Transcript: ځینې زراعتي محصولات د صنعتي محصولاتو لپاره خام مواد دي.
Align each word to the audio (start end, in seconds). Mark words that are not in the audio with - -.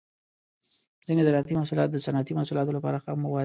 ځینې 1.07 1.21
زراعتي 1.27 1.53
محصولات 1.57 1.89
د 1.91 1.97
صنعتي 2.05 2.33
محصولاتو 2.35 2.75
لپاره 2.77 3.01
خام 3.03 3.17
مواد 3.23 3.37
دي. 3.37 3.39